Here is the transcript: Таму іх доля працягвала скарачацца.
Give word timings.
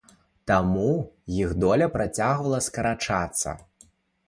Таму 0.51 0.85
іх 1.41 1.51
доля 1.65 1.89
працягвала 1.97 2.63
скарачацца. 2.71 3.57